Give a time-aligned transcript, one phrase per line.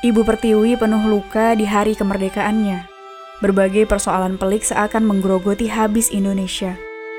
[0.00, 2.88] Ibu Pertiwi penuh luka di hari kemerdekaannya.
[3.44, 6.72] Berbagai persoalan pelik seakan menggerogoti habis Indonesia,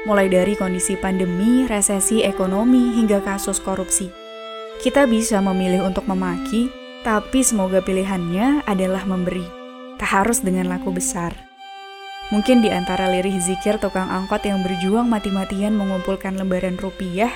[0.10, 4.10] mulai dari kondisi pandemi, resesi ekonomi, hingga kasus korupsi.
[4.82, 6.74] Kita bisa memilih untuk memaki,
[7.06, 9.46] tapi semoga pilihannya adalah memberi.
[10.02, 11.38] Tak harus dengan laku besar.
[12.34, 17.30] Mungkin di antara lirih zikir tukang angkot yang berjuang mati-matian mengumpulkan lembaran rupiah,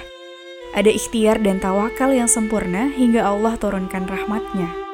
[0.74, 4.85] ada ikhtiar dan tawakal yang sempurna hingga Allah turunkan rahmatnya.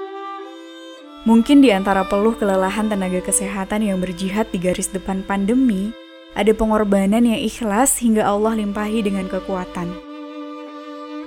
[1.21, 5.94] Mungkin di antara peluh kelelahan tenaga kesehatan yang berjihad di garis depan pandemi,
[6.34, 9.94] ada pengorbanan yang ikhlas hingga Allah limpahi dengan kekuatan.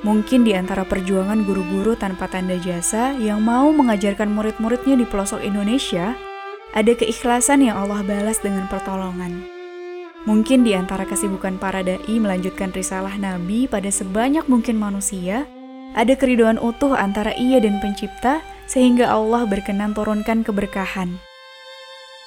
[0.02, 6.18] Mungkin di antara perjuangan guru-guru tanpa tanda jasa yang mau mengajarkan murid-muridnya di pelosok Indonesia,
[6.74, 9.46] ada keikhlasan yang Allah balas dengan pertolongan.
[10.26, 15.46] Mungkin di antara kesibukan para dai melanjutkan risalah Nabi pada sebanyak mungkin manusia,
[15.94, 18.42] ada keriduan utuh antara ia dan pencipta
[18.74, 21.22] sehingga Allah berkenan turunkan keberkahan.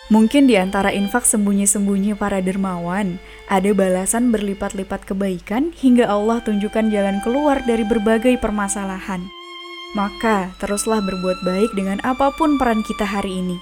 [0.08, 3.20] Mungkin di antara infak sembunyi-sembunyi para dermawan,
[3.52, 9.28] ada balasan berlipat-lipat kebaikan hingga Allah tunjukkan jalan keluar dari berbagai permasalahan.
[10.00, 13.60] Maka, teruslah berbuat baik dengan apa pun peran kita hari ini.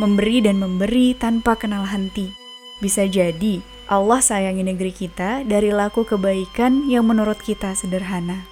[0.00, 2.32] Memberi dan memberi tanpa kenal henti.
[2.80, 3.60] Bisa jadi,
[3.92, 8.51] Allah sayangi negeri kita dari laku kebaikan yang menurut kita sederhana.